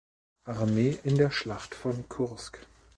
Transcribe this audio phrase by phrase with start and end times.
[0.45, 2.65] Armee in der Schlacht von Kursk.